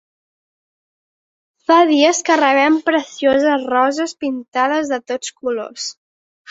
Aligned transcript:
Fa 1.67 1.77
dies 1.91 2.23
que 2.31 2.39
rebem 2.43 2.81
precioses 2.91 3.69
roses 3.77 4.19
pintades 4.27 4.95
de 4.95 5.05
tots 5.13 5.37
colors. 5.43 5.91